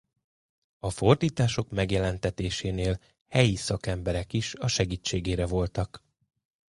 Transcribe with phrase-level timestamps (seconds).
[0.79, 6.03] A fordítások megjelentetésénél helyi szakemberek is a segítségére voltak.